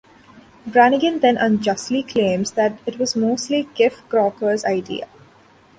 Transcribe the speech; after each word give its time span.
Brannigan 0.65 1.19
then 1.19 1.37
unjustly 1.37 2.01
claims 2.01 2.53
that 2.53 2.79
it 2.87 2.97
was 2.97 3.15
mostly 3.15 3.65
Kif 3.75 4.01
Kroker's 4.09 4.65
idea. 4.65 5.07